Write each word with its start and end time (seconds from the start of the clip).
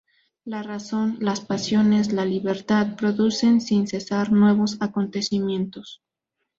La 0.45 0.63
razón, 0.63 1.17
las 1.19 1.41
pasiones, 1.41 2.11
la 2.11 2.25
libertad 2.25 2.95
producen 2.95 3.61
sin 3.61 3.85
cesar 3.87 4.31
nuevos 4.31 4.77
acontecimientos. 4.81 6.01